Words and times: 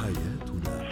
حياتنا. 0.00 0.90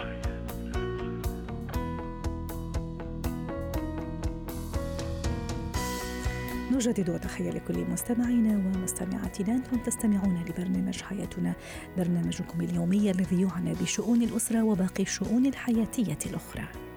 نجدد 6.71 7.09
وتحية 7.09 7.49
لكل 7.49 7.85
مستمعينا 7.91 8.57
ومستمعاتنا. 8.57 9.55
أنتم 9.55 9.77
تستمعون 9.77 10.45
لبرنامج 10.49 11.01
حياتنا. 11.01 11.53
برنامجكم 11.97 12.61
اليومي 12.61 13.11
الذي 13.11 13.41
يعنى 13.41 13.73
بشؤون 13.73 14.21
الأسرة 14.21 14.63
وباقي 14.63 15.03
الشؤون 15.03 15.45
الحياتية 15.45 16.17
الأخرى. 16.25 16.88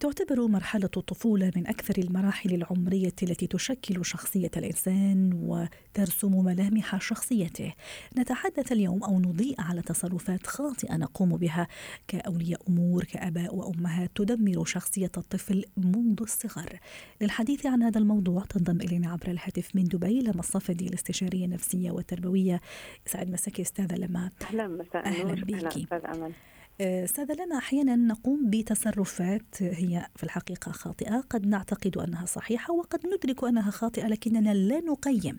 تعتبر 0.00 0.46
مرحلة 0.46 0.90
الطفولة 0.96 1.50
من 1.56 1.66
أكثر 1.66 1.94
المراحل 1.98 2.54
العمرية 2.54 3.14
التي 3.22 3.46
تشكل 3.46 4.04
شخصية 4.04 4.50
الإنسان 4.56 5.30
وترسم 5.34 6.44
ملامح 6.44 7.00
شخصيته. 7.00 7.72
نتحدث 8.18 8.72
اليوم 8.72 9.04
أو 9.04 9.20
نضيء 9.20 9.60
على 9.60 9.82
تصرفات 9.82 10.46
خاطئة 10.46 10.96
نقوم 10.96 11.36
بها 11.36 11.68
كأولياء 12.08 12.60
أمور 12.68 13.04
كآباء 13.04 13.54
وأمهات 13.54 14.10
تدمر 14.14 14.64
شخصية 14.64 15.10
الطفل 15.16 15.64
منذ 15.76 16.16
الصغر. 16.20 16.78
للحديث 17.20 17.66
عن 17.66 17.82
هذا 17.82 17.98
الموضوع 17.98 18.44
تنضم 18.44 18.80
إلينا 18.80 19.10
عبر 19.10 19.30
الهاتف 19.30 19.76
من 19.76 19.84
دبي 19.84 20.20
لما 20.20 20.40
الصفدي 20.40 20.86
الاستشارية 20.86 21.44
النفسية 21.44 21.90
والتربوية. 21.90 22.60
يسعد 23.06 23.30
مساك 23.30 23.60
أستاذة 23.60 23.94
لما. 23.94 24.30
أهلا 24.42 24.68
مساء 24.68 25.06
أهلا 25.06 25.34
بك. 25.34 25.92
أهلا 25.92 26.32
أستاذة 26.80 27.32
لما 27.32 27.56
أحيانا 27.58 27.96
نقوم 27.96 28.50
بتصرفات 28.50 29.62
هي 29.62 30.06
في 30.16 30.24
الحقيقة 30.24 30.72
خاطئة. 30.72 31.20
قد 31.20 31.46
نعتقد 31.46 31.96
أنها 31.96 32.26
صحيحة 32.26 32.74
وقد 32.74 33.06
ندرك 33.06 33.44
أنها 33.44 33.70
خاطئة 33.70 34.06
لكننا 34.06 34.54
لا 34.54 34.80
نقيم 34.80 35.38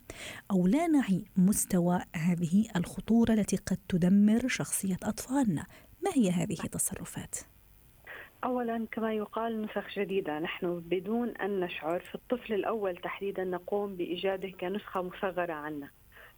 أو 0.51 0.67
لا 0.67 0.87
نعي 0.87 1.25
مستوى 1.37 2.01
هذه 2.15 2.65
الخطورة 2.75 3.33
التي 3.33 3.57
قد 3.57 3.77
تدمر 3.89 4.47
شخصية 4.47 4.97
أطفالنا. 5.03 5.65
ما 6.03 6.11
هي 6.13 6.29
هذه 6.29 6.57
التصرفات؟ 6.63 7.35
اولا 8.43 8.87
كما 8.91 9.13
يقال 9.13 9.61
نسخ 9.61 9.99
جديدة. 9.99 10.39
نحن 10.39 10.79
بدون 10.79 11.29
أن 11.29 11.59
نشعر 11.59 11.99
في 11.99 12.15
الطفل 12.15 12.53
الأول 12.53 12.97
تحديدا 12.97 13.43
نقوم 13.43 13.95
بإيجاده 13.95 14.49
كنسخة 14.49 15.01
مصغرة 15.01 15.53
عنا. 15.53 15.89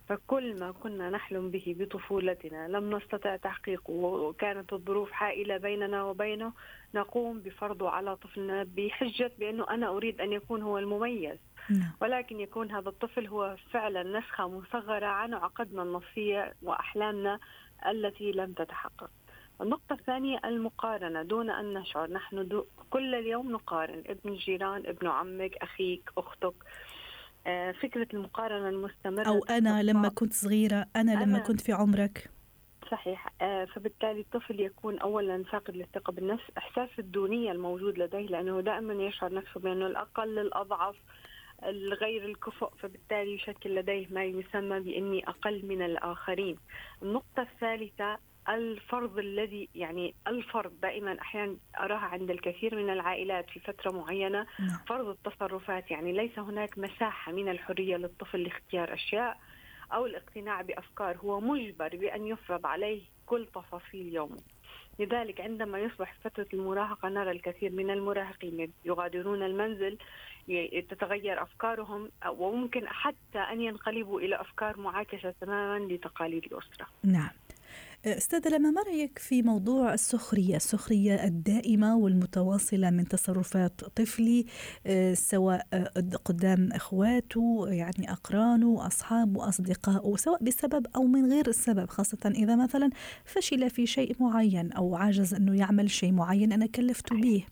فكل 0.08 0.60
ما 0.60 0.72
كنا 0.72 1.10
نحلم 1.10 1.50
به 1.52 1.76
بطفولتنا 1.80 2.68
لم 2.68 2.96
نستطع 2.96 3.36
تحقيقه 3.36 3.94
وكانت 3.94 4.74
الظروف 4.74 5.12
حائلة 5.12 5.58
بيننا 5.58 6.04
وبينه 6.04 6.54
نقوم 6.96 7.40
بفرضه 7.40 7.90
على 7.90 8.16
طفلنا 8.16 8.64
بحجة 8.64 9.32
بأنه 9.40 9.70
أنا 9.70 9.88
أريد 9.90 10.22
أن 10.22 10.34
يكون 10.34 10.62
هو 10.62 10.78
المميز. 10.78 11.38
نعم. 11.70 11.92
ولكن 12.02 12.40
يكون 12.40 12.72
هذا 12.72 12.90
الطفل 12.90 13.28
هو 13.28 13.56
فعلا 13.72 14.20
نسخة 14.20 14.48
مصغرة 14.48 15.06
عن 15.06 15.34
عقدنا 15.34 15.84
النفسية 15.84 16.54
وأحلامنا 16.64 17.40
التي 17.88 18.32
لم 18.32 18.54
تتحقق. 18.54 19.10
النقطة 19.62 19.94
الثانية 19.94 20.40
المقارنة 20.46 21.24
دون 21.24 21.50
أن 21.50 21.74
نشعر 21.74 22.10
نحن 22.12 22.64
كل 22.90 23.16
اليوم 23.16 23.52
نقارن. 23.52 24.04
ابن 24.06 24.30
الجيران 24.30 24.84
ابن 24.86 25.08
عمك 25.08 25.58
أخيك 25.58 26.10
أختك. 26.18 26.54
فكرة 27.82 28.08
المقارنة 28.14 28.70
المستمرة 28.70 29.28
أو 29.28 29.44
أنا 29.50 29.84
لما 29.84 30.10
كنت 30.10 30.34
صغيرة 30.34 30.86
أنا, 30.96 31.14
أنا 31.14 31.24
لما 31.24 31.40
كنت 31.40 31.62
في 31.62 31.74
عمرك؟ 31.74 32.30
صحيح. 32.92 33.28
آه، 33.42 33.66
فبالتالي 33.66 34.20
الطفل 34.20 34.60
يكون 34.60 35.00
اولا 35.00 35.44
فاقد 35.44 35.76
للثقه 35.76 36.12
بالنفس 36.12 36.44
إحساس 36.58 36.90
الدونية 37.00 37.52
الموجود 37.52 37.98
لديه 37.98 38.26
لأنه 38.28 38.62
دائما 38.62 38.94
يشعر 38.94 39.34
نفسه 39.34 39.60
بأنه 39.60 39.88
الأقل 39.88 40.40
الأضعف 40.40 40.96
الغير 41.64 42.26
الكفؤ 42.26 42.70
فبالتالي 42.80 43.36
يشكل 43.36 43.76
لديه 43.76 44.08
ما 44.12 44.24
يسمى 44.24 44.80
بإني 44.80 45.30
أقل 45.30 45.66
من 45.66 45.82
الآخرين. 45.82 46.58
النقطة 47.04 47.42
الثالثة 47.42 48.18
الفرض 48.50 49.20
الذي 49.20 49.70
يعني 49.76 50.14
الفرض 50.28 50.72
دائما 50.82 51.22
أحيانا 51.22 51.56
أراها 51.80 51.98
عند 51.98 52.32
الكثير 52.32 52.76
من 52.76 52.90
العائلات 52.90 53.50
في 53.50 53.60
فترة 53.60 53.92
معينة. 53.92 54.46
نعم. 54.60 54.80
فرض 54.88 55.08
التصرفات 55.08 55.92
يعني 55.92 56.12
ليس 56.12 56.40
هناك 56.40 56.78
مساحة 56.78 57.32
من 57.32 57.50
الحرية 57.50 57.98
للطفل 57.98 58.44
لاختيار 58.44 58.94
أشياء 58.94 59.38
أو 59.94 60.06
الاقتناع 60.06 60.62
بأفكار. 60.62 61.18
هو 61.18 61.40
مجبر 61.40 61.96
بأن 61.96 62.28
يفرض 62.28 62.66
عليه 62.66 63.02
كل 63.26 63.48
تفاصيل 63.56 64.16
يومه. 64.16 64.38
لذلك 65.00 65.42
عندما 65.42 65.80
يصبح 65.80 66.16
فترة 66.24 66.48
المراهقة 66.54 67.10
نرى 67.10 67.32
الكثير 67.32 67.72
من 67.72 67.90
المراهقين 67.90 68.74
يغادرون 68.86 69.44
المنزل 69.44 69.98
تتغير 70.90 71.44
أفكارهم 71.44 72.10
وممكن 72.30 72.88
حتى 72.88 73.40
أن 73.40 73.62
ينقلبوا 73.62 74.20
إلى 74.20 74.42
أفكار 74.42 74.80
معاكسة 74.80 75.34
تماما 75.42 75.94
لتقاليد 75.94 76.46
الأسرة. 76.46 76.88
نعم. 77.04 77.30
أستاذ 78.06 78.50
لما 78.50 78.72
ما 78.72 78.82
رأيك 78.82 79.20
في 79.20 79.42
موضوع 79.42 79.94
السخرية، 79.94 80.56
السخرية 80.56 81.24
الدائمة 81.24 81.98
والمتواصلة 81.98 82.90
من 82.90 83.08
تصرفات 83.08 83.82
طفلي 83.96 84.46
آه، 84.88 85.14
سواء 85.14 85.68
قدام 86.26 86.70
إخواته 86.72 87.66
يعني 87.70 88.12
اقرانه، 88.12 88.88
أصحابه، 88.88 89.50
أصدقائه، 89.50 90.16
سواء 90.16 90.44
بسبب 90.44 90.88
أو 90.96 91.04
من 91.04 91.32
غير 91.32 91.48
السبب، 91.48 91.90
خاصة 91.90 92.32
إذا 92.36 92.56
مثلا 92.56 92.90
فشل 93.26 93.70
في 93.70 93.86
شيء 93.86 94.16
معين 94.20 94.72
أو 94.72 94.96
عاجز 94.96 95.34
أنه 95.34 95.58
يعمل 95.58 95.92
شيء 95.92 96.12
معين 96.12 96.52
أنا 96.54 96.66
كلفته 96.66 97.16
به. 97.16 97.46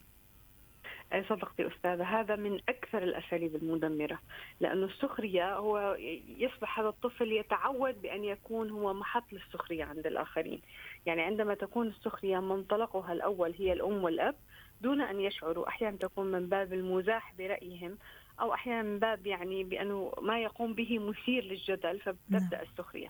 صدقتي 1.20 1.66
أستاذة 1.66 2.04
هذا 2.04 2.36
من 2.36 2.60
أكثر 2.68 3.02
الأساليب 3.02 3.56
المدمرة 3.56 4.18
لأنه 4.60 4.86
السخرية 4.86 5.56
هو 5.56 5.96
يصبح 6.38 6.78
هذا 6.80 6.88
الطفل 6.88 7.32
يتعود 7.32 8.02
بأن 8.02 8.24
يكون 8.24 8.70
هو 8.70 8.94
محط 8.94 9.32
للسخرية 9.32 9.84
عند 9.84 10.06
الآخرين 10.06 10.62
يعني 11.06 11.22
عندما 11.22 11.54
تكون 11.54 11.88
السخرية 11.88 12.38
منطلقها 12.38 13.12
الأول 13.12 13.54
هي 13.58 13.72
الأم 13.72 14.04
والأب 14.04 14.34
دون 14.80 15.00
أن 15.00 15.20
يشعروا 15.20 15.68
أحيانا 15.68 15.96
تكون 15.96 16.26
من 16.26 16.48
باب 16.48 16.72
المزاح 16.72 17.34
برأيهم 17.38 17.98
أو 18.40 18.54
أحيانا 18.54 18.82
من 18.82 18.98
باب 18.98 19.26
يعني 19.26 19.64
بأنه 19.64 20.12
ما 20.22 20.42
يقوم 20.42 20.74
به 20.74 20.98
مثير 20.98 21.44
للجدل 21.44 22.00
فبتبدأ 22.00 22.56
نعم. 22.56 22.62
السخرية 22.62 23.08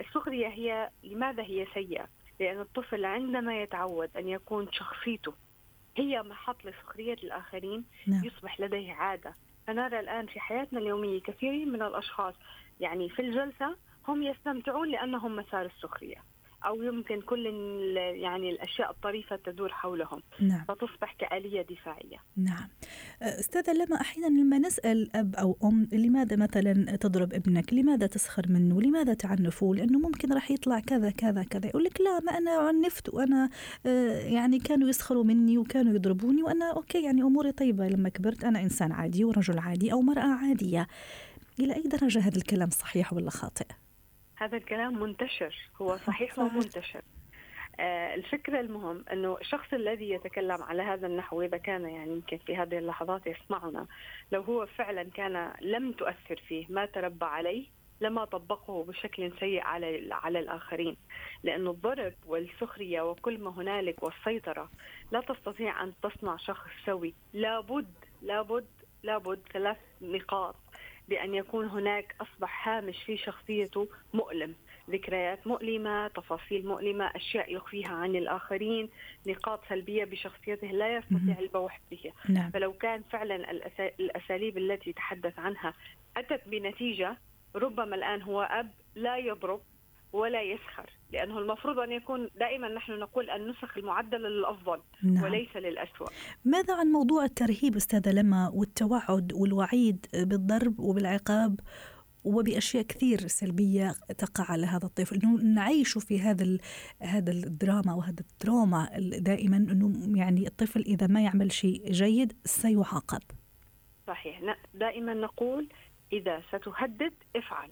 السخرية 0.00 0.48
هي 0.48 0.90
لماذا 1.04 1.42
هي 1.42 1.66
سيئة؟ 1.74 2.06
لأن 2.40 2.60
الطفل 2.60 3.04
عندما 3.04 3.62
يتعود 3.62 4.16
أن 4.16 4.28
يكون 4.28 4.72
شخصيته 4.72 5.34
هي 5.96 6.22
محط 6.22 6.64
لسخرية 6.64 7.14
الآخرين 7.14 7.84
نعم. 8.06 8.24
يصبح 8.24 8.60
لديه 8.60 8.92
عادة 8.92 9.34
فنرى 9.66 10.00
الآن 10.00 10.26
في 10.26 10.40
حياتنا 10.40 10.78
اليومية 10.78 11.20
كثيرين 11.20 11.72
من 11.72 11.82
الأشخاص 11.82 12.34
يعني 12.80 13.08
في 13.08 13.22
الجلسة 13.22 13.76
هم 14.08 14.22
يستمتعون 14.22 14.88
لأنهم 14.88 15.36
مسار 15.36 15.66
السخرية 15.66 16.22
أو 16.66 16.82
يمكن 16.82 17.20
كل 17.20 17.46
يعني 17.96 18.50
الأشياء 18.50 18.90
الطريفة 18.90 19.36
تدور 19.36 19.68
حولهم. 19.68 20.22
نعم. 20.40 20.64
فتصبح 20.68 21.14
كآلية 21.18 21.62
دفاعية. 21.62 22.16
نعم. 22.36 22.68
أستاذة 23.22 23.72
لما 23.72 24.00
أحيانا 24.00 24.40
لما 24.40 24.58
نسأل 24.58 25.16
أب 25.16 25.36
أو 25.36 25.56
أم 25.64 25.88
لماذا 25.92 26.36
مثلا 26.36 26.96
تضرب 26.96 27.34
ابنك؟ 27.34 27.72
لماذا 27.72 28.06
تسخر 28.06 28.46
منه؟ 28.48 28.82
لماذا 28.82 29.14
تعنفه؟ 29.14 29.74
لأنه 29.74 29.98
ممكن 29.98 30.32
راح 30.32 30.50
يطلع 30.50 30.80
كذا 30.80 31.10
كذا 31.10 31.42
كذا. 31.42 31.66
يقول 31.66 31.84
لك 31.84 32.00
لا 32.00 32.20
ما 32.20 32.38
أنا 32.38 32.50
عنفت 32.50 33.14
وأنا 33.14 33.50
آه، 33.86 34.18
يعني 34.18 34.58
كانوا 34.58 34.88
يسخروا 34.88 35.24
مني 35.24 35.58
وكانوا 35.58 35.94
يضربوني 35.94 36.42
وأنا 36.42 36.72
أوكي 36.72 37.04
يعني 37.04 37.22
أموري 37.22 37.52
طيبة. 37.52 37.88
لما 37.88 38.08
كبرت 38.08 38.44
أنا 38.44 38.60
إنسان 38.60 38.92
عادي 38.92 39.24
ورجل 39.24 39.58
عادي 39.58 39.92
أو 39.92 40.02
مرأة 40.02 40.34
عادية. 40.34 40.86
إلى 41.60 41.74
أي 41.74 41.82
درجة 41.82 42.18
هذا 42.18 42.36
الكلام 42.36 42.70
صحيح 42.70 43.12
ولا 43.12 43.30
خاطئ؟ 43.30 43.66
هذا 44.44 44.56
الكلام 44.56 45.02
منتشر 45.02 45.54
هو 45.82 45.96
صحيح 45.96 46.38
ومنتشر. 46.38 47.02
آه 47.80 48.14
الفكرة 48.14 48.60
المهم 48.60 49.04
أنه 49.12 49.36
الشخص 49.40 49.72
الذي 49.72 50.10
يتكلم 50.10 50.62
على 50.62 50.82
هذا 50.82 51.06
النحو 51.06 51.42
إذا 51.42 51.56
كان 51.56 51.84
يعني 51.88 52.12
يمكن 52.12 52.38
في 52.38 52.56
هذه 52.56 52.78
اللحظات 52.78 53.26
يسمعنا 53.26 53.86
لو 54.32 54.42
هو 54.42 54.66
فعلا 54.66 55.02
كان 55.02 55.52
لم 55.60 55.92
تؤثر 55.92 56.36
فيه 56.48 56.66
ما 56.68 56.86
تربى 56.86 57.24
عليه 57.24 57.66
لما 58.00 58.24
طبقه 58.24 58.84
بشكل 58.84 59.32
سيء 59.40 59.60
على 59.60 60.08
على 60.12 60.38
الآخرين. 60.38 60.96
لأن 61.42 61.68
الضرب 61.68 62.14
والسخرية 62.26 63.02
وكل 63.02 63.38
ما 63.38 63.50
هنالك 63.50 64.02
والسيطرة 64.02 64.70
لا 65.12 65.20
تستطيع 65.20 65.82
أن 65.82 65.92
تصنع 66.02 66.36
شخص 66.36 66.70
سوي. 66.86 67.14
لابد 67.32 67.94
لابد 68.22 68.66
لابد 69.02 69.40
ثلاث 69.52 69.78
نقاط 70.02 70.56
بأن 71.08 71.34
يكون 71.34 71.66
هناك 71.66 72.14
أصبح 72.20 72.68
هامش 72.68 73.02
في 73.02 73.16
شخصيته 73.16 73.88
مؤلم. 74.14 74.54
ذكريات 74.90 75.46
مؤلمة 75.46 76.08
تفاصيل 76.08 76.66
مؤلمة 76.66 77.04
أشياء 77.04 77.54
يخفيها 77.54 77.88
عن 77.88 78.16
الآخرين 78.16 78.88
نقاط 79.26 79.60
سلبية 79.68 80.04
بشخصيته 80.04 80.66
لا 80.66 80.96
يستطيع 80.96 81.38
البوح 81.38 81.80
بها 81.90 82.12
نعم. 82.28 82.50
فلو 82.50 82.72
كان 82.72 83.02
فعلا 83.10 83.50
الأساليب 84.00 84.58
التي 84.58 84.92
تحدث 84.92 85.38
عنها 85.38 85.74
أتت 86.16 86.48
بنتيجة 86.48 87.16
ربما 87.56 87.96
الآن 87.96 88.22
هو 88.22 88.42
أب 88.42 88.70
لا 88.94 89.16
يضرب 89.16 89.60
ولا 90.12 90.42
يسخر 90.42 90.90
لأنه 91.12 91.38
المفروض 91.38 91.78
أن 91.78 91.92
يكون 91.92 92.28
دائما 92.40 92.68
نحن 92.68 92.92
نقول 92.92 93.30
النسخ 93.30 93.78
المعدلة 93.78 94.28
للأفضل 94.28 94.80
نعم. 95.02 95.24
وليس 95.24 95.56
للأسوأ. 95.56 96.06
ماذا 96.44 96.74
عن 96.74 96.86
موضوع 96.86 97.24
الترهيب 97.24 97.76
أستاذة 97.76 98.12
لما 98.12 98.50
والتوعد 98.54 99.32
والوعيد 99.32 100.06
بالضرب 100.14 100.80
وبالعقاب 100.80 101.60
وبأشياء 102.24 102.82
كثير 102.82 103.18
سلبية 103.18 103.94
تقع 104.18 104.44
على 104.52 104.66
هذا 104.66 104.86
الطفل؟ 104.86 105.20
إنه 105.22 105.54
نعيشه 105.54 105.98
في 105.98 106.20
هذا 106.20 106.58
هذا 107.00 107.32
الدراما 107.32 107.94
وهذا 107.94 108.20
الدراما 108.20 108.88
دائما 109.18 109.56
إنه 109.56 110.18
يعني 110.18 110.46
الطفل 110.46 110.80
إذا 110.80 111.06
ما 111.06 111.20
يعمل 111.20 111.52
شيء 111.52 111.90
جيد 111.90 112.32
سيعاقب. 112.44 113.22
صحيح. 114.06 114.56
دائما 114.74 115.14
نقول 115.14 115.68
إذا 116.12 116.42
ستهدد 116.48 117.12
افعل. 117.36 117.70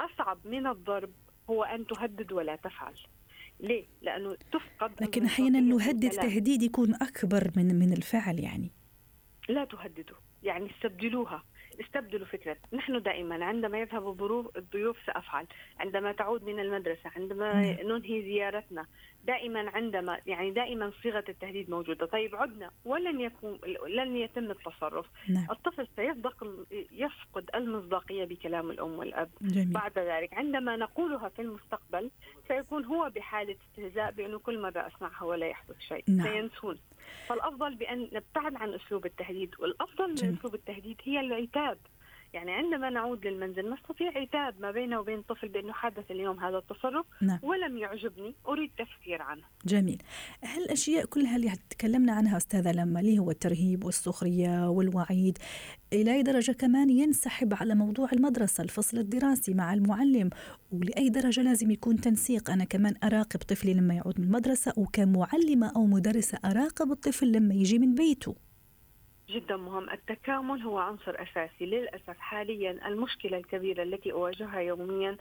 أصعب 0.00 0.38
من 0.44 0.66
الضرب 0.66 1.10
هو 1.50 1.64
أن 1.64 1.86
تهدد 1.86 2.32
ولا 2.32 2.56
تفعل. 2.56 2.94
ليه؟ 3.60 3.84
لأنه 4.02 4.36
تفقد 4.52 4.92
لكن 5.00 5.24
أحيانا 5.24 5.60
نهدد 5.60 6.10
تهديد 6.10 6.62
يكون 6.62 6.94
أكبر 6.94 7.50
من 7.56 7.78
من 7.78 7.92
الفعل 7.92 8.38
يعني. 8.38 8.70
لا 9.48 9.64
تهددوا 9.64 10.16
يعني 10.42 10.70
استبدلوها. 10.70 11.44
استبدلوا 11.80 12.26
فكرة. 12.26 12.56
نحن 12.72 13.02
دائما 13.02 13.44
عندما 13.44 13.80
يذهب 13.80 14.22
الضيوف 14.56 14.96
سأفعل. 15.06 15.46
عندما 15.80 16.12
تعود 16.12 16.44
من 16.44 16.60
المدرسة 16.60 17.10
عندما 17.16 17.82
ننهي 17.82 18.22
زيارتنا 18.22 18.86
دائما 19.24 19.70
عندما 19.70 20.18
يعني 20.26 20.50
دائما 20.50 20.92
صيغة 21.02 21.24
التهديد 21.28 21.70
موجودة. 21.70 22.06
طيب 22.06 22.36
عدنا. 22.36 22.70
ولن 22.84 23.20
يكون 23.20 23.58
لن 23.88 24.16
يتم 24.16 24.50
التصرف. 24.50 25.06
نعم. 25.28 25.46
الطفل 25.50 25.88
سيصدق 25.96 26.46
يفقد 26.92 27.50
المصداقية 27.54 28.24
بكلام 28.24 28.70
الأم 28.70 28.98
والأب. 28.98 29.30
جميل. 29.40 29.72
بعد 29.72 29.98
ذلك 29.98 30.34
عندما 30.34 30.76
نقولها 30.76 31.28
في 31.28 31.42
المستقبل 31.42 32.10
سيكون 32.48 32.84
هو 32.84 33.10
بحالة 33.16 33.56
استهزاء 33.70 34.10
بأنه 34.10 34.38
كل 34.38 34.62
مرة 34.62 34.86
أسمعها 34.86 35.24
ولا 35.24 35.46
يحدث 35.46 35.80
شيء. 35.80 36.04
نعم. 36.08 36.26
سينسون. 36.26 36.78
فالأفضل 37.26 37.74
بأن 37.74 38.08
نبتعد 38.12 38.56
عن 38.56 38.74
أسلوب 38.74 39.06
التهديد. 39.06 39.54
والأفضل 39.58 40.08
من 40.08 40.36
أسلوب 40.38 40.54
التهديد 40.54 40.96
هي 41.04 41.20
العتاب. 41.20 41.67
يعني 42.32 42.52
عندما 42.52 42.90
نعود 42.90 43.26
للمنزل 43.26 43.72
نستطيع 43.72 44.18
عتاب 44.18 44.54
ما 44.60 44.70
بينه 44.70 45.00
وبين 45.00 45.18
الطفل 45.18 45.48
بأنه 45.48 45.72
حدث 45.72 46.10
اليوم 46.10 46.40
هذا 46.40 46.58
التصرف 46.58 47.06
نعم. 47.22 47.38
ولم 47.42 47.78
يعجبني 47.78 48.34
أريد 48.48 48.70
تفكير 48.78 49.22
عنه. 49.22 49.42
جميل. 49.64 50.02
هالاشياء 50.44 51.04
كلها 51.04 51.36
اللي 51.36 51.52
تكلمنا 51.70 52.12
عنها 52.12 52.36
أستاذة 52.36 52.72
لما 52.72 53.00
اللي 53.00 53.18
هو 53.18 53.30
الترهيب 53.30 53.84
والسخرية 53.84 54.68
والوعيد 54.70 55.38
إلى 55.92 56.14
أي 56.14 56.22
درجة 56.22 56.52
كمان 56.52 56.90
ينسحب 56.90 57.54
على 57.54 57.74
موضوع 57.74 58.08
المدرسة 58.12 58.64
الفصل 58.64 58.98
الدراسي 58.98 59.54
مع 59.54 59.74
المعلم 59.74 60.30
ولأي 60.72 61.08
درجة 61.08 61.40
لازم 61.40 61.70
يكون 61.70 61.96
تنسيق 61.96 62.50
أنا 62.50 62.64
كمان 62.64 62.94
أراقب 63.04 63.40
طفلي 63.40 63.74
لما 63.74 63.94
يعود 63.94 64.20
من 64.20 64.26
المدرسة 64.26 64.72
وكمعلمة 64.76 65.72
أو 65.76 65.86
مدرسة 65.86 66.38
أراقب 66.44 66.92
الطفل 66.92 67.32
لما 67.32 67.54
يجي 67.54 67.78
من 67.78 67.94
بيته. 67.94 68.47
جدا 69.28 69.56
مهم. 69.56 69.90
التكامل 69.90 70.62
هو 70.62 70.78
عنصر 70.78 71.22
أساسي. 71.22 71.66
للأسف 71.66 72.18
حاليا 72.18 72.88
المشكلة 72.88 73.38
الكبيرة 73.38 73.82
التي 73.82 74.12
أواجهها 74.12 74.60
يوميا 74.60 75.16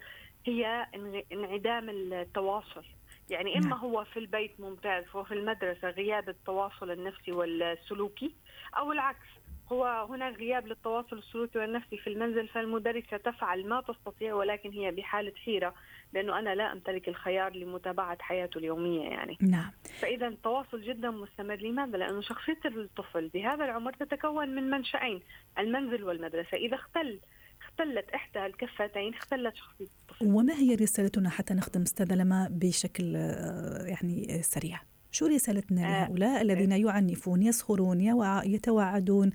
هي 0.45 0.87
انعدام 1.31 1.89
التواصل. 1.89 2.83
يعني 3.29 3.57
إما 3.57 3.69
نعم. 3.69 3.79
هو 3.79 4.03
في 4.03 4.19
البيت 4.19 4.59
ممتاز 4.59 5.03
وفي 5.15 5.33
المدرسة 5.33 5.89
غياب 5.89 6.29
التواصل 6.29 6.91
النفسي 6.91 7.31
والسلوكي 7.31 8.35
أو 8.77 8.91
العكس. 8.91 9.27
هو 9.71 10.07
هناك 10.09 10.35
غياب 10.35 10.67
للتواصل 10.67 11.17
السلوكي 11.17 11.59
والنفسي 11.59 11.97
في 11.97 12.09
المنزل 12.09 12.47
فالمدرسة 12.47 13.17
تفعل 13.17 13.67
ما 13.67 13.81
تستطيع 13.81 14.33
ولكن 14.33 14.71
هي 14.71 14.91
بحالة 14.91 15.33
حيرة 15.35 15.73
لأنه 16.13 16.39
أنا 16.39 16.55
لا 16.55 16.71
أمتلك 16.73 17.07
الخيار 17.07 17.55
لمتابعة 17.55 18.17
حياته 18.21 18.57
اليومية 18.57 19.09
يعني 19.09 19.37
نعم 19.41 19.71
فإذا 19.99 20.27
التواصل 20.27 20.81
جدا 20.81 21.09
مستمر 21.09 21.55
لماذا؟ 21.55 21.97
لأنه 21.97 22.21
شخصية 22.21 22.59
الطفل 22.65 23.27
بهذا 23.27 23.65
العمر 23.65 23.93
تتكون 23.93 24.55
من 24.55 24.69
منشأين 24.69 25.21
المنزل 25.59 26.03
والمدرسة 26.03 26.57
إذا 26.57 26.75
اختل 26.75 27.19
اختلت 27.61 28.09
إحدى 28.09 28.45
الكفتين 28.45 29.13
اختلت 29.13 29.55
شخصية 29.55 29.85
الطفل 29.85 30.25
وما 30.25 30.53
هي 30.53 30.75
رسالتنا 30.75 31.29
حتى 31.29 31.53
نختم 31.53 31.81
أستاذة 31.81 32.15
لما 32.15 32.47
بشكل 32.51 33.15
آه، 33.15 33.83
يعني 33.85 34.41
سريع؟ 34.43 34.79
شو 35.11 35.25
رسالتنا 35.25 35.81
آه. 35.81 36.05
لهؤلاء 36.05 36.41
الذين 36.41 36.71
يعنفون 36.71 37.41
يسخرون 37.41 38.01
يتوعدون 38.45 39.31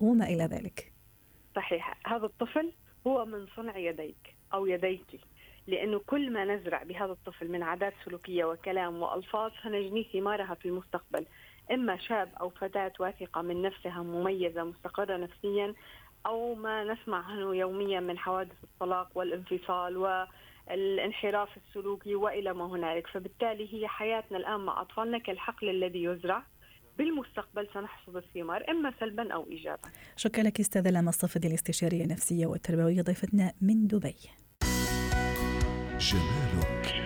وما 0.00 0.24
إلى 0.24 0.44
ذلك؟ 0.44 0.92
صحيح. 1.56 1.94
هذا 2.06 2.24
الطفل 2.24 2.72
هو 3.06 3.24
من 3.24 3.46
صنع 3.56 3.76
يديك 3.76 4.36
أو 4.54 4.66
يديك 4.66 5.20
لأنه 5.66 5.98
كل 6.06 6.32
ما 6.32 6.44
نزرع 6.44 6.82
بهذا 6.82 7.12
الطفل 7.12 7.48
من 7.48 7.62
عادات 7.62 7.94
سلوكية 8.04 8.44
وكلام 8.44 9.02
وألفاظ 9.02 9.50
سنجني 9.62 10.06
ثمارها 10.12 10.54
في 10.54 10.68
المستقبل. 10.68 11.26
إما 11.72 11.96
شاب 11.96 12.28
أو 12.40 12.50
فتاة 12.50 12.92
واثقة 13.00 13.42
من 13.42 13.62
نفسها 13.62 14.02
مميزة 14.02 14.64
مستقرة 14.64 15.16
نفسيا 15.16 15.74
أو 16.26 16.54
ما 16.54 16.84
نسمع 16.84 17.24
عنه 17.24 17.56
يوميا 17.56 18.00
من 18.00 18.18
حوادث 18.18 18.64
الطلاق 18.64 19.08
والانفصال 19.14 19.96
والانحراف 20.70 21.48
السلوكي 21.56 22.14
وإلى 22.14 22.54
ما 22.54 22.66
هنالك 22.66 23.06
فبالتالي 23.06 23.74
هي 23.74 23.88
حياتنا 23.88 24.38
الآن 24.38 24.60
مع 24.60 24.80
أطفالنا 24.80 25.18
كالحقل 25.18 25.68
الذي 25.68 26.02
يزرع 26.02 26.42
بالمستقبل 26.98 27.68
سنحصد 27.74 28.16
الثمار 28.16 28.70
إما 28.70 28.92
سلبا 29.00 29.32
أو 29.32 29.46
ايجابا. 29.50 29.88
شكرا 30.16 30.42
لك 30.44 30.60
أستاذة 30.60 30.90
لما 30.90 31.08
الصفدي 31.08 31.48
الاستشارية 31.48 32.04
النفسية 32.04 32.46
والتربوية 32.46 33.02
ضيفتنا 33.02 33.52
من 33.60 33.86
دبي. 33.86 34.14
جمالك 35.98 37.05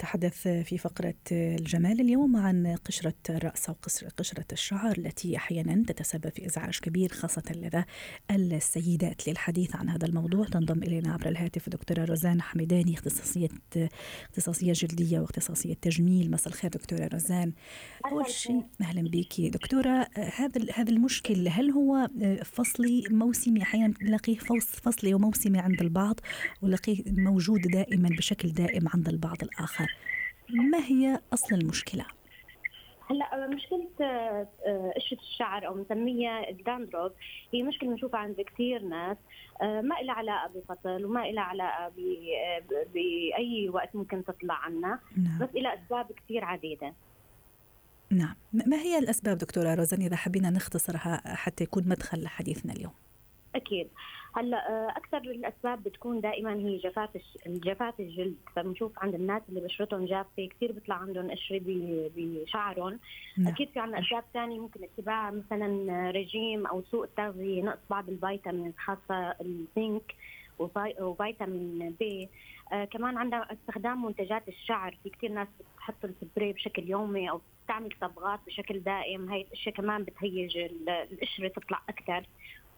نتحدث 0.00 0.48
في 0.48 0.78
فقرة 0.78 1.14
الجمال 1.32 2.00
اليوم 2.00 2.36
عن 2.36 2.76
قشرة 2.84 3.14
الرأس 3.30 3.68
أو 3.68 3.76
قشرة 4.16 4.44
الشعر 4.52 4.98
التي 4.98 5.36
أحيانا 5.36 5.84
تتسبب 5.86 6.28
في 6.28 6.46
إزعاج 6.46 6.78
كبير 6.78 7.08
خاصة 7.08 7.42
لدى 7.50 7.82
السيدات. 8.30 9.28
للحديث 9.28 9.76
عن 9.76 9.88
هذا 9.88 10.06
الموضوع 10.06 10.44
تنضم 10.44 10.82
إلينا 10.82 11.12
عبر 11.12 11.28
الهاتف 11.28 11.68
دكتورة 11.68 12.04
روزان 12.04 12.42
حميداني 12.42 12.94
اختصاصية 12.94 13.48
اختصاصية 14.30 14.72
جلدية 14.72 15.20
واختصاصية 15.20 15.74
تجميل. 15.74 16.30
مساء 16.30 16.48
الخير 16.48 16.70
دكتورة 16.70 17.08
روزان. 17.12 17.52
أول 18.06 18.30
شيء 18.30 18.62
أهلا 18.80 19.02
بك. 19.02 19.40
دكتورة 19.40 20.08
هذا 20.16 20.72
هذا 20.74 20.90
المشكل 20.90 21.48
هل 21.48 21.70
هو 21.70 22.08
فصلي 22.44 23.04
موسمي؟ 23.10 23.62
أحيانا 23.62 23.94
نلاقيه 24.02 24.38
فصلي 24.82 25.14
وموسمي 25.14 25.58
عند 25.58 25.80
البعض 25.80 26.20
ونلاقيه 26.62 27.02
موجود 27.06 27.60
دائما 27.60 28.08
بشكل 28.08 28.48
دائم 28.48 28.88
عند 28.88 29.08
البعض 29.08 29.42
الآخر. 29.42 29.89
ما 30.52 30.78
هي 30.78 31.20
أصل 31.32 31.54
المشكلة؟ 31.54 32.04
هلا 33.10 33.46
مشكلة 33.46 33.88
آه، 34.00 34.46
قشرة 34.96 35.18
الشعر 35.18 35.66
أو 35.66 35.74
بنسميها 35.74 36.50
الداندروب 36.50 37.12
هي 37.54 37.62
مشكلة 37.62 37.90
بنشوفها 37.90 38.20
عند 38.20 38.40
كثير 38.40 38.82
ناس 38.82 39.16
آه، 39.62 39.80
ما 39.80 39.94
لها 39.94 40.14
علاقة 40.14 40.50
بفصل 40.54 41.04
وما 41.04 41.20
لها 41.20 41.42
علاقة 41.42 41.92
بأي 42.94 43.68
وقت 43.68 43.96
ممكن 43.96 44.24
تطلع 44.24 44.54
عنا 44.54 44.98
نعم. 45.16 45.38
بس 45.38 45.48
لها 45.54 45.74
أسباب 45.74 46.12
كثير 46.12 46.44
عديدة 46.44 46.94
نعم 48.10 48.34
ما 48.52 48.76
هي 48.76 48.98
الأسباب 48.98 49.38
دكتورة 49.38 49.74
روزان 49.74 50.02
إذا 50.02 50.16
حبينا 50.16 50.50
نختصرها 50.50 51.34
حتى 51.34 51.64
يكون 51.64 51.88
مدخل 51.88 52.22
لحديثنا 52.22 52.72
اليوم؟ 52.72 52.92
أكيد 53.54 53.88
هلا 54.36 54.70
آه، 54.70 54.90
أكثر 54.90 55.18
الأسباب 55.18 55.82
بتكون 55.82 56.20
دائما 56.20 56.54
هي 56.54 56.76
جفاف 56.76 57.10
جفاف 57.46 58.00
الجلد. 58.00 58.36
فبنشوف 58.56 58.98
عند 58.98 59.14
الناس 59.14 59.42
اللي 59.48 59.60
بشرتهم 59.60 60.04
جافة 60.04 60.46
كثير 60.46 60.72
بيطلع 60.72 60.94
عندهم 60.94 61.30
قشرة 61.30 61.60
بشعرهم. 62.16 62.98
نعم. 63.38 63.48
أكيد 63.48 63.68
في 63.70 63.80
عندنا 63.80 64.00
أسباب 64.00 64.24
ثانية 64.34 64.60
ممكن 64.60 64.80
اتباع 64.84 65.30
مثلا 65.30 66.10
رجيم 66.10 66.66
أو 66.66 66.82
سوء 66.82 67.04
التغذية 67.04 67.62
نقص 67.62 67.78
بعض 67.90 68.08
الفيتامين 68.08 68.72
خاصة 68.78 69.34
الزنك 69.40 70.14
وفيتامين 71.00 71.94
B. 72.00 72.28
آه 72.72 72.84
كمان 72.84 73.16
عندنا 73.16 73.52
استخدام 73.52 74.04
منتجات 74.04 74.48
الشعر. 74.48 74.98
في 75.02 75.10
كثير 75.10 75.32
ناس 75.32 75.48
بتحط 75.76 76.04
السبراي 76.04 76.52
بشكل 76.52 76.88
يومي 76.88 77.30
أو 77.30 77.40
بتعمل 77.64 77.90
صبغات 78.00 78.40
بشكل 78.46 78.80
دائم. 78.80 79.32
هاي 79.32 79.40
الأشياء 79.40 79.74
كمان 79.74 80.04
بتهيج 80.04 80.58
القشرة 80.88 81.48
تطلع 81.48 81.82
أكثر. 81.88 82.26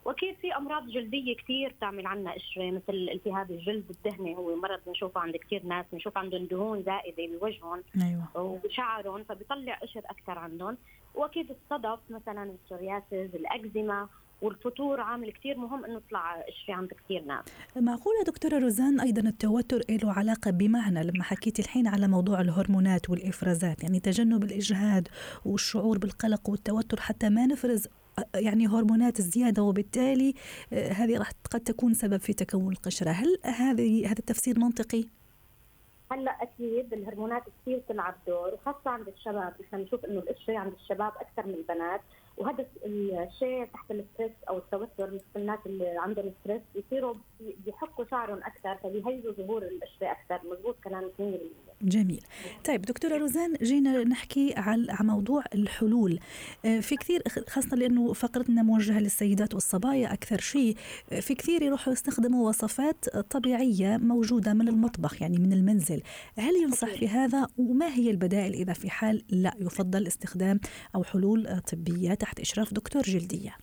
وأكيد 0.04 0.34
في 0.40 0.56
أمراض 0.56 0.88
جلدية 0.88 1.36
كثير 1.36 1.72
بتعمل 1.72 2.06
عنا 2.06 2.32
قشره 2.32 2.70
مثل 2.70 3.08
التهاب 3.12 3.50
الجلد 3.50 3.84
الدهني 3.90 4.36
هو 4.36 4.56
مرض 4.56 4.80
بنشوفه 4.86 5.20
عند 5.20 5.36
كثير 5.36 5.66
ناس 5.66 5.86
بنشوف 5.92 6.18
عندهم 6.18 6.44
دهون 6.44 6.82
زائدة 6.82 7.38
بوجههم 7.38 7.82
أيوه. 8.02 8.28
وبشعرهم 8.34 9.24
فبيطلع 9.24 9.74
قشر 9.74 10.00
أكثر 10.10 10.38
عندهم. 10.38 10.76
وأكيد 11.14 11.50
الصدف 11.50 11.98
مثلا 12.10 12.54
السورياسيس 12.64 13.34
الأكزيما 13.34 14.08
والفطور 14.42 15.00
عامل 15.00 15.32
كثير 15.32 15.58
مهم 15.58 15.84
إنه 15.84 15.96
يطلع 15.96 16.40
قشره 16.40 16.74
عند 16.74 16.90
كثير 17.04 17.24
ناس. 17.24 17.44
معقولة 17.76 18.22
دكتورة 18.26 18.58
روزان 18.58 19.00
أيضا 19.00 19.28
التوتر 19.28 19.80
له 19.90 20.12
علاقة 20.12 20.50
بمعنى؟ 20.50 21.02
لما 21.04 21.22
حكيت 21.24 21.58
الحين 21.58 21.86
على 21.86 22.08
موضوع 22.08 22.40
الهرمونات 22.40 23.10
والإفرازات 23.10 23.82
يعني 23.82 24.00
تجنب 24.00 24.44
الإجهاد 24.44 25.08
والشعور 25.44 25.98
بالقلق 25.98 26.50
والتوتر 26.50 27.00
حتى 27.00 27.28
ما 27.28 27.46
نفرز 27.46 27.88
يعني 28.34 28.66
هرمونات 28.66 29.20
زياده 29.20 29.62
وبالتالي 29.62 30.34
هذه 30.72 31.18
راح 31.18 31.30
قد 31.50 31.60
تكون 31.60 31.94
سبب 31.94 32.16
في 32.16 32.32
تكون 32.32 32.72
القشرة. 32.72 33.10
هل 33.10 33.38
هذه 33.44 34.06
هذا 34.06 34.18
التفسير 34.18 34.58
منطقي؟ 34.58 35.04
هلا 36.12 36.42
أكيد 36.42 36.92
الهرمونات 36.92 37.42
كثير 37.62 37.82
تلعب 37.88 38.14
دور 38.26 38.54
وخاصة 38.54 38.90
عند 38.90 39.08
الشباب. 39.08 39.54
نحن 39.62 39.76
بنشوف 39.76 40.04
إنه 40.04 40.18
القشره 40.18 40.58
عند 40.58 40.72
الشباب 40.72 41.12
أكثر 41.16 41.46
من 41.46 41.54
البنات 41.54 42.00
وهذا 42.36 42.66
الشيء 42.84 43.64
تحت 43.64 43.90
الـ 43.90 43.96
stress 43.96 44.32
أو 44.48 44.58
التوتر 44.58 45.10
مثل 45.14 45.22
الناس 45.36 45.58
اللي 45.66 45.88
عندهم 45.98 46.32
stress 46.40 46.62
يصيروا 46.74 47.14
بيحكوا 47.40 48.04
شعرهم 48.10 48.38
أكثر 48.38 48.76
فبيهيجوا 48.76 49.32
ظهور 49.32 49.62
القشره 49.62 50.10
أكثر. 50.10 50.48
مضبوط 50.50 50.76
كلامك 50.84 51.12
100% 51.18 51.22
جميل. 51.82 52.24
طيب 52.64 52.82
دكتورة 52.82 53.16
روزان 53.16 53.54
جينا 53.62 54.04
نحكي 54.04 54.54
على 54.56 54.96
موضوع 55.00 55.44
الحلول. 55.54 56.18
آه، 56.64 56.80
في 56.80 56.96
كثير 56.96 57.22
خاصة 57.48 57.76
لأنه 57.76 58.12
فقرتنا 58.12 58.62
موجهة 58.62 59.00
للسيدات 59.00 59.54
والصبايا 59.54 60.12
أكثر 60.12 60.40
شيء. 60.40 60.76
آه، 61.12 61.20
في 61.20 61.34
كثير 61.34 61.62
يروحوا 61.62 61.92
يستخدموا 61.92 62.48
وصفات 62.48 63.08
طبيعية 63.08 63.96
موجودة 63.96 64.54
من 64.54 64.68
المطبخ 64.68 65.22
يعني 65.22 65.38
من 65.38 65.52
المنزل. 65.52 66.02
هل 66.38 66.54
ينصح 66.62 66.88
في 66.88 67.08
هذا؟ 67.08 67.46
وما 67.58 67.94
هي 67.94 68.10
البدائل 68.10 68.52
إذا 68.52 68.72
في 68.72 68.90
حال 68.90 69.24
لا 69.28 69.54
يفضل 69.60 70.06
استخدام 70.06 70.60
أو 70.94 71.04
حلول 71.04 71.60
طبية 71.60 72.14
تحت 72.14 72.40
إشراف 72.40 72.74
دكتور 72.74 73.02
جلدية؟ 73.02 73.56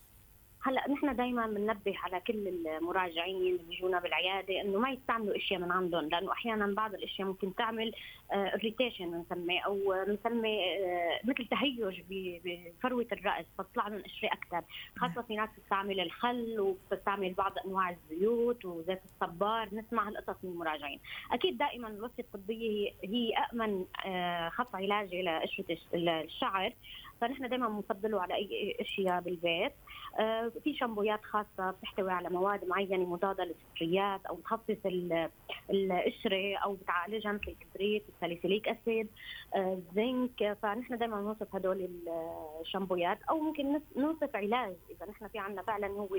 هلا 0.61 0.89
نحن 0.89 1.15
دائما 1.15 1.47
بننبه 1.47 1.93
على 2.03 2.19
كل 2.19 2.47
المراجعين 2.47 3.35
اللي 3.35 3.59
بيجونا 3.69 3.99
بالعيادة 3.99 4.61
إنه 4.61 4.79
ما 4.79 4.89
يستعملوا 4.89 5.37
إشياء 5.37 5.59
من 5.59 5.71
عندهم 5.71 6.09
لأنه 6.09 6.31
أحيانا 6.31 6.67
بعض 6.67 6.93
الإشياء 6.93 7.27
ممكن 7.27 7.55
تعمل 7.55 7.93
اريتيشن 8.31 9.13
آه، 9.13 9.25
بنسميه 9.29 9.59
أو 9.61 10.05
بنسمي 10.07 10.63
آه، 10.63 11.19
مثل 11.23 11.47
تهيج 11.47 12.01
بفروة 12.09 13.07
الرأس 13.11 13.45
فتطلع 13.57 13.87
لهم 13.87 14.01
قشره 14.03 14.27
أكثر. 14.27 14.63
خاصة 14.97 15.21
في 15.21 15.35
ناس 15.35 15.49
بتستعمل 15.57 15.99
الخل 15.99 16.59
وبتستعمل 16.59 17.33
بعض 17.33 17.53
أنواع 17.65 17.89
الزيوت 17.89 18.65
وزيت 18.65 19.01
الصبار 19.05 19.69
نسمع 19.71 20.07
هالقصص 20.07 20.37
من 20.43 20.51
المراجعين. 20.51 20.99
أكيد 21.31 21.57
دائما 21.57 21.87
الوصفه 21.87 22.19
الطبية 22.19 22.91
هي 23.03 23.33
امن 23.53 23.85
آه، 24.05 24.49
خط 24.49 24.75
علاجي 24.75 25.21
لقشره 25.21 25.77
الشعر 25.93 26.73
فنحن 27.21 27.49
دائما 27.49 27.69
بنفضله 27.69 28.21
على 28.21 28.35
أي 28.35 28.75
أشياء 28.79 29.21
بالبيت. 29.21 29.73
آه، 30.19 30.51
في 30.63 30.77
شامبويات 30.77 31.19
خاصة 31.23 31.71
بتحتوي 31.71 32.11
على 32.11 32.29
مواد 32.29 32.65
معينة 32.65 33.05
مضادة 33.05 33.43
للسكريات 33.43 34.25
أو 34.25 34.35
تخفف 34.35 34.77
القشرة 35.69 36.57
أو 36.57 36.73
بتعالجها 36.73 37.31
مثل 37.31 37.41
الكبريت 37.47 38.03
الساليسيليك 38.15 38.67
أسيد 38.67 39.07
الزنك 39.55 40.43
آه، 40.43 40.53
فنحن 40.53 40.97
دائما 40.97 41.21
بنوصف 41.21 41.55
هدول 41.55 41.89
الشامبويات 42.61 43.19
أو 43.29 43.39
ممكن 43.39 43.81
نوصف 43.97 44.35
علاج. 44.35 44.75
إذا 44.89 45.09
نحن 45.09 45.27
في 45.27 45.39
عندنا 45.39 45.61
فعلا 45.61 45.87
هو 45.87 46.09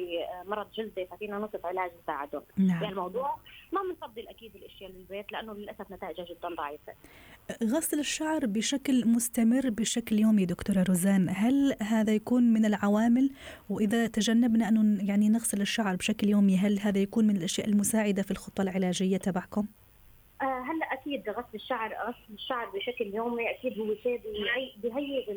مرض 0.44 0.70
جلدي 0.70 1.06
ففينا 1.06 1.38
نوصف 1.38 1.66
علاج 1.66 1.90
يساعده. 2.02 2.42
نعم. 2.56 2.84
الموضوع 2.84 3.36
ما 3.72 3.80
بنفضل 3.82 4.28
أكيد 4.28 4.56
الأشياء 4.56 4.90
للبيت 4.90 5.32
لأنه 5.32 5.54
للأسف 5.54 5.92
نتائجها 5.92 6.24
جدا 6.24 6.48
ضعيفة. 6.48 6.92
غسل 7.64 7.98
الشعر 7.98 8.46
بشكل 8.46 9.08
مستمر 9.08 9.70
بشكل 9.70 10.18
يومي 10.18 10.44
دكتورة 10.46 10.82
روزان 10.90 11.28
هل 11.28 11.76
هذا 11.82 12.12
يكون 12.14 12.42
من 12.42 12.64
العوامل؟ 12.64 13.30
وإذا 13.70 14.06
تجنبنا 14.06 14.68
انه 14.68 15.08
يعني 15.08 15.28
نغسل 15.28 15.60
الشعر 15.60 15.96
بشكل 15.96 16.28
يومي 16.28 16.56
هل 16.56 16.78
هذا 16.78 16.98
يكون 16.98 17.26
من 17.26 17.36
الأشياء 17.36 17.68
المساعدة 17.68 18.22
في 18.22 18.30
الخطة 18.30 18.62
العلاجية 18.62 19.16
تبعكم؟ 19.16 19.66
آه 20.42 20.60
هلا 20.60 20.86
أكيد 20.92 21.28
غسل 21.28 21.54
الشعر 21.54 21.94
غسل 22.08 22.34
الشعر 22.34 22.70
بشكل 22.70 23.14
يومي 23.14 23.50
أكيد 23.50 23.78
هو 23.78 23.94
شيء 23.94 24.20
بيهيئ 24.82 25.32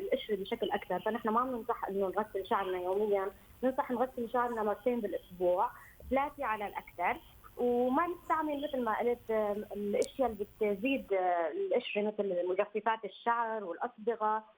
القشرة 0.00 0.36
بشكل 0.36 0.70
أكثر. 0.70 1.00
فنحن 1.00 1.28
ما 1.28 1.44
بننصح 1.44 1.88
إنه 1.88 2.06
نغسل 2.06 2.46
شعرنا 2.46 2.78
يوميا 2.78 3.30
ننصح 3.64 3.90
نغسل 3.90 4.30
شعرنا 4.32 4.62
مرتين 4.62 5.00
بالأسبوع 5.00 5.70
ثلاثة 6.10 6.44
على 6.44 6.66
الأكثر. 6.66 7.20
وما 7.56 8.06
نستعمل 8.06 8.68
مثل 8.68 8.84
ما 8.84 8.98
قلت 8.98 9.30
الأشياء 9.76 10.30
اللي 10.30 10.46
بتزيد 10.60 11.06
القشرة 11.12 12.02
مثل 12.02 12.48
مجففات 12.48 13.04
الشعر 13.04 13.64
والأصبغة. 13.64 14.36
آه، 14.36 14.57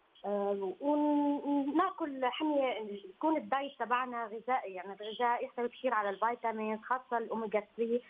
وناكل 0.80 2.24
حمية 2.24 2.66
يكون 3.16 3.36
الـ 3.36 3.43
diet 3.43 3.72
تبعنا 3.78 4.24
غذائي 4.24 4.74
يعني 4.74 4.96
الغذاء 5.00 5.44
يحتوي 5.44 5.68
كثير 5.68 5.94
على 5.94 6.10
الفيتامين 6.10 6.78
خاصة 6.84 7.18
الاوميجا 7.18 7.62
3 7.76 8.00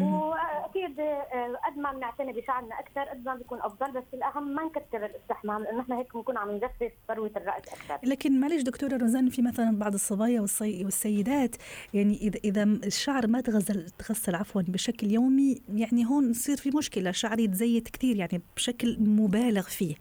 وأكيد 0.00 1.00
آه، 1.00 1.58
قد 1.66 1.78
ما 1.78 1.92
بنعتني 1.92 2.32
بشعرنا 2.32 2.80
أكثر 2.80 3.00
قد 3.00 3.24
ما 3.24 3.34
بيكون 3.34 3.60
أفضل 3.62 3.92
بس 3.92 4.04
الأهم 4.14 4.54
ما 4.54 4.64
نكثر 4.64 5.06
الاستحمام 5.06 5.62
لأنه 5.62 5.80
إحنا 5.80 5.98
هيك 5.98 6.14
بنكون 6.14 6.36
عم 6.36 6.50
نجفف 6.50 6.92
فروة 7.08 7.30
الرأس 7.36 7.68
أكثر. 7.68 8.08
لكن 8.08 8.40
معلش 8.40 8.62
دكتورة 8.62 8.96
روزان 8.96 9.28
في 9.28 9.42
مثلا 9.42 9.78
بعض 9.78 9.94
الصبايا 9.94 10.40
والسيدات 10.40 11.56
يعني 11.94 12.16
اذا 12.16 12.40
إذا 12.44 12.62
الشعر 12.62 13.26
ما 13.26 13.40
تغسل 13.40 13.90
تغسل 13.90 14.34
عفوا 14.34 14.62
بشكل 14.68 15.10
يومي 15.10 15.62
يعني 15.74 16.06
هون 16.06 16.30
يصير 16.30 16.56
في 16.56 16.70
مشكلة 16.76 17.10
شعري 17.10 17.44
يتزيت 17.44 17.88
كثير 17.88 18.16
يعني 18.16 18.42
بشكل 18.56 18.96
مبالغ 19.00 19.62
فيه. 19.62 19.94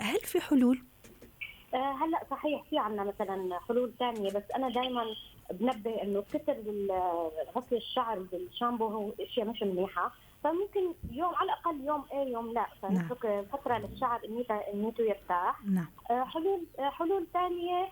هل 0.00 0.20
في 0.20 0.40
حلول؟ 0.40 0.93
آه، 1.74 1.92
هلا 1.92 2.20
صحيح 2.30 2.62
في 2.70 2.78
عندنا 2.78 3.04
مثلا 3.04 3.58
حلول 3.68 3.92
ثانية 3.98 4.30
بس 4.30 4.42
أنا 4.56 4.68
دائما 4.68 5.04
بنبه 5.50 6.02
إنه 6.02 6.22
كثر 6.32 6.56
غسل 7.56 7.76
الشعر 7.76 8.18
بالشامبو 8.18 8.86
هو 8.86 9.10
إشياء 9.20 9.46
مش 9.46 9.62
منيحة. 9.62 10.12
فممكن 10.44 10.94
يوم 11.10 11.34
على 11.34 11.44
الأقل 11.52 11.84
يوم 11.86 12.04
إيه 12.12 12.32
يوم 12.32 12.52
لا. 12.52 12.66
فنترك 12.82 13.26
نعم. 13.26 13.44
فترة 13.44 13.78
للشعر 13.78 14.20
نيته 14.74 15.02
يرتاح. 15.02 15.64
نعم. 15.64 15.86
آه، 16.10 16.24
حلول 16.24 16.60
آه، 16.78 16.90
حلول 16.90 17.26
ثانية 17.32 17.88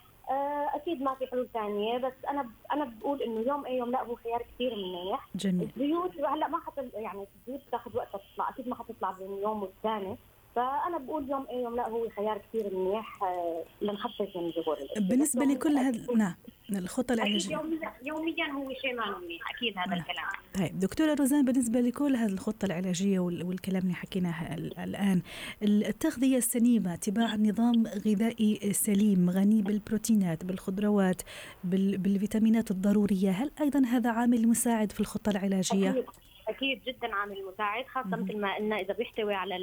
أكيد 0.74 1.02
ما 1.02 1.14
في 1.14 1.26
حلول 1.26 1.48
ثانية 1.54 1.98
بس 1.98 2.12
أنا 2.30 2.50
أنا 2.72 2.84
بقول 2.84 3.22
إنه 3.22 3.40
يوم 3.40 3.66
إيه 3.66 3.78
يوم 3.78 3.90
لا 3.90 4.02
هو 4.02 4.14
خيار 4.14 4.42
كثير 4.42 4.74
منيح. 4.76 5.28
جميل. 5.34 5.68
الزيوت 5.76 6.16
هلأ 6.20 6.48
ما 6.48 6.58
حت 6.60 6.78
يعني 6.94 7.26
الزيوت 7.40 7.60
تاخذ 7.72 7.96
وقت 7.96 8.08
تطلع 8.08 8.48
أكيد 8.48 8.68
ما 8.68 8.74
حتطلع 8.74 9.10
بين 9.10 9.38
يوم 9.42 9.62
والثاني. 9.62 10.16
فأنا 10.56 10.98
بقول 10.98 11.30
يوم 11.30 11.46
إيه 11.50 11.62
يوم 11.62 11.76
لا 11.76 11.88
هو 11.88 12.08
خيار 12.08 12.38
كثير 12.38 12.76
منيح 12.76 13.22
آه، 13.22 13.64
لنخفف 13.82 14.36
من 14.36 14.50
ظهور 14.50 14.78
بالنسبة 14.96 15.44
لكل 15.44 15.76
هذا 15.76 16.14
نعم 16.16 16.34
الخطة 16.70 17.12
العلاجية 17.12 17.54
يوميا 17.54 17.92
يوميا 18.02 18.46
هو 18.52 18.72
شيء 18.82 18.94
ما 18.94 19.18
منيح 19.18 19.50
أكيد 19.50 19.78
هذا 19.78 19.86
نعم. 19.86 19.98
الكلام 19.98 20.26
طيب 20.54 20.80
دكتورة 20.80 21.14
روزان 21.14 21.44
بالنسبة 21.44 21.80
لكل 21.80 22.16
هذه 22.16 22.32
الخطة 22.32 22.66
العلاجية 22.66 23.18
والكلام 23.20 23.82
اللي 23.82 23.94
حكيناه 23.94 24.54
الآن 24.84 25.22
التغذية 25.62 26.36
السليمة 26.36 26.94
اتباع 26.94 27.36
نظام 27.36 27.86
غذائي 27.86 28.72
سليم 28.72 29.30
غني 29.30 29.62
بالبروتينات 29.62 30.44
بالخضروات 30.44 31.22
بالفيتامينات 31.64 32.70
الضرورية 32.70 33.30
هل 33.30 33.50
أيضا 33.60 33.82
هذا 33.86 34.10
عامل 34.10 34.48
مساعد 34.48 34.92
في 34.92 35.00
الخطة 35.00 35.30
العلاجية؟ 35.30 35.90
أكيد. 35.90 36.04
أكيد 36.48 36.82
جدا 36.84 37.14
عامل 37.14 37.44
مساعد 37.52 37.86
خاصة 37.86 38.16
مثل 38.16 38.36
ما 38.38 38.56
قلنا 38.56 38.76
إذا 38.76 38.94
بيحتوي 38.94 39.34
على 39.34 39.56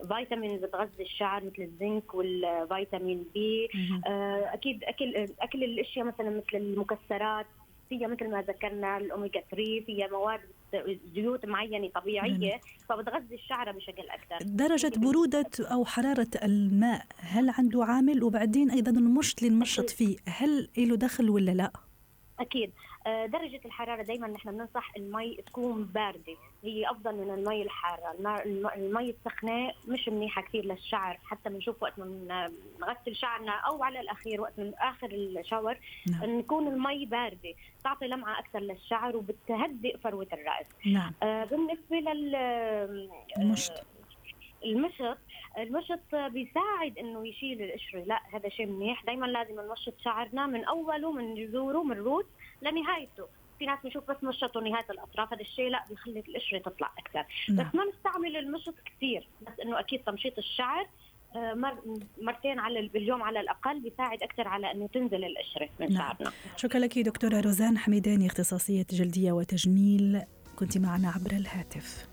الفيتامين 0.00 0.60
بتغذي 0.60 1.02
الشعر 1.02 1.44
مثل 1.44 1.62
الزنك 1.62 2.14
والفيتامين 2.14 3.24
B 3.34 3.68
آه، 4.06 4.54
أكيد 4.54 4.84
أكل 4.84 5.28
أكل 5.40 5.64
الأشياء 5.64 6.04
مثلا 6.04 6.30
مثل 6.30 6.54
المكسرات 6.54 7.46
فيها 7.88 8.08
مثل 8.08 8.30
ما 8.30 8.42
ذكرنا 8.42 8.96
الاوميجا 8.96 9.40
3 9.50 9.56
فيها 9.86 10.08
مواد 10.08 10.40
زيوت 11.14 11.46
معينة 11.46 11.88
طبيعية 11.88 12.60
فبتغذي 12.88 13.34
الشعر 13.34 13.72
بشكل 13.72 14.02
أكثر. 14.08 14.38
درجة 14.42 14.92
برودة 14.96 15.50
أو 15.60 15.84
حرارة 15.84 16.30
الماء 16.44 17.06
هل 17.16 17.50
عنده 17.58 17.84
عامل؟ 17.84 18.24
وبعدين 18.24 18.70
أيضا 18.70 18.90
المشط 18.90 19.42
اللي 19.42 19.54
نمشط 19.54 19.90
فيه 19.90 20.16
هل 20.28 20.68
له 20.78 20.96
دخل 20.96 21.30
ولا 21.30 21.50
لا؟ 21.50 21.72
أكيد. 22.40 22.70
درجة 23.06 23.60
الحرارة 23.64 24.02
دايما 24.02 24.28
نحن 24.28 24.50
بننصح 24.50 24.92
المي 24.96 25.36
تكون 25.46 25.84
باردة. 25.84 26.36
هي 26.64 26.90
أفضل 26.90 27.14
من 27.14 27.30
المي 27.30 27.62
الحارة. 27.62 28.14
المي 28.76 29.10
السخنة 29.10 29.72
مش 29.88 30.08
منيحة 30.08 30.42
كثير 30.42 30.64
للشعر. 30.64 31.18
حتى 31.24 31.50
بنشوف 31.50 31.82
وقت 31.82 31.98
ما 31.98 32.52
نغسل 32.80 33.16
شعرنا 33.16 33.52
أو 33.52 33.82
على 33.82 34.00
الأخير 34.00 34.40
وقت 34.40 34.58
من 34.58 34.72
آخر 34.74 35.08
الشاور 35.12 35.76
نعم. 36.10 36.38
نكون 36.38 36.68
المي 36.68 37.06
باردة. 37.06 37.54
تعطي 37.84 38.06
لمعة 38.06 38.38
أكثر 38.38 38.58
للشعر 38.58 39.16
وبتهدئ 39.16 39.98
فروة 39.98 40.28
الرأس. 40.32 40.66
نعم. 40.86 41.12
آه 41.22 41.44
بالنسبة 41.44 41.96
لل 41.96 42.34
المشط. 43.38 43.72
آه، 43.72 43.84
المشط. 44.64 45.18
المشط 45.58 46.14
بيساعد 46.14 46.98
إنه 46.98 47.28
يشيل 47.28 47.62
القشرة. 47.62 48.04
لا 48.04 48.20
هذا 48.34 48.48
شيء 48.48 48.66
منيح. 48.66 49.04
دائما 49.04 49.26
لازم 49.26 49.60
نمشط 49.60 49.94
شعرنا 50.04 50.46
من 50.46 50.64
أوله 50.64 51.12
من 51.12 51.34
جذوره 51.34 51.82
من 51.82 51.92
الروت. 51.92 52.26
لنهايته. 52.62 53.26
في 53.58 53.66
ناس 53.66 53.78
بنشوف 53.84 54.10
بس 54.10 54.24
مشطوا 54.24 54.62
نهايه 54.62 54.86
الأطراف 54.90 55.32
هذا 55.32 55.42
الشيء 55.42 55.68
لا 55.68 55.84
بيخلي 55.90 56.24
القشرة 56.28 56.58
تطلع 56.58 56.92
أكثر. 56.98 57.24
نعم. 57.48 57.68
بس 57.68 57.74
ما 57.74 57.84
نستعمل 57.84 58.36
المشط 58.36 58.74
كثير. 58.84 59.28
بس 59.42 59.60
إنه 59.62 59.80
أكيد 59.80 60.00
تمشيط 60.00 60.38
الشعر 60.38 60.86
آه، 61.36 61.54
مر 61.54 61.98
مرتين 62.22 62.58
على 62.58 62.88
باليوم 62.88 63.22
على 63.22 63.40
الأقل 63.40 63.80
بيساعد 63.80 64.22
أكثر 64.22 64.48
على 64.48 64.72
إنه 64.72 64.86
تنزل 64.86 65.24
القشرة 65.24 65.68
من 65.80 65.92
نعم. 65.92 65.98
شعرنا. 65.98 66.32
شكرا 66.56 66.80
لك 66.80 66.98
دكتورة 66.98 67.40
روزان 67.40 67.78
حميداني 67.78 68.26
اختصاصية 68.26 68.86
جلدية 68.90 69.32
وتجميل. 69.32 70.22
كنت 70.56 70.78
معنا 70.78 71.10
عبر 71.10 71.30
الهاتف. 71.30 72.06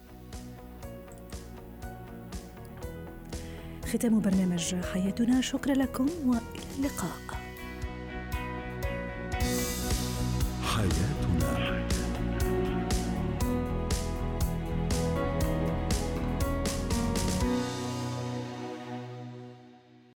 ختام 3.85 4.19
برنامج 4.21 4.75
حياتنا. 4.75 5.41
شكرا 5.41 5.73
لكم 5.73 6.05
وإلى 6.25 6.63
اللقاء. 6.79 7.26